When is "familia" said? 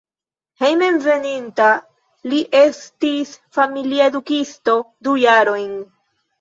3.61-4.11